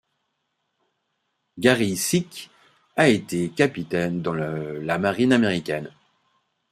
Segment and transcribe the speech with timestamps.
[1.59, 2.49] Gary Sick
[2.95, 5.91] a été capitaine dans la Marine américaine.